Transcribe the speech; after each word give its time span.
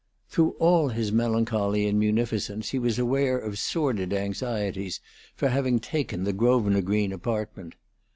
Through 0.29 0.53
all 0.57 0.87
his 0.89 1.11
melancholy 1.11 1.85
and 1.87 1.99
munificence 1.99 2.67
he 2.69 2.79
was 2.79 2.97
aware 2.97 3.37
of 3.37 3.59
sordid 3.59 4.13
anxieties 4.13 4.99
for 5.35 5.49
having 5.49 5.77
taken 5.79 6.23
the 6.23 6.33
Grosvenor 6.33 6.81
Green 6.81 7.13
apartment. 7.13 7.75